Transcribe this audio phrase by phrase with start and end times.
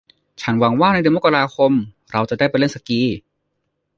[0.41, 1.71] ฉันหวังว่าในเดือนมกราคม
[2.11, 2.99] เราจะได้ไปเล่นสกี